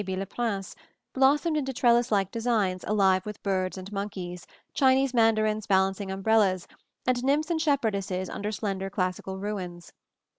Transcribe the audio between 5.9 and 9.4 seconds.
umbrellas, and nymphs and shepherdesses under slender classical